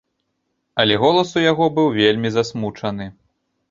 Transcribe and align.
Але 0.83 0.97
голас 1.03 1.35
у 1.35 1.45
яго 1.51 1.71
быў 1.79 1.87
вельмі 2.01 2.29
засмучаны. 2.41 3.05